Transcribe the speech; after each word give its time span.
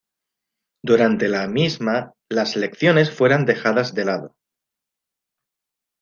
Durante 0.83 1.27
la 1.29 1.47
misma 1.47 2.15
las 2.27 2.55
lecciones 2.55 3.11
fueron 3.11 3.45
dejadas 3.45 3.93
de 3.93 4.05
lado. 4.05 4.35